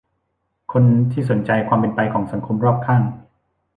[0.71, 3.01] คนที่สนใจความเป็นไปของสังคมรอบข้าง